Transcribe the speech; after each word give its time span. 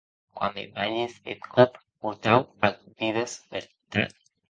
Quan 0.37 0.55
me 0.55 0.63
balhes 0.77 1.13
eth 1.33 1.45
còp 1.57 1.77
mortau 2.05 2.41
ac 2.67 2.75
dides, 2.97 3.33
vertat? 3.53 4.19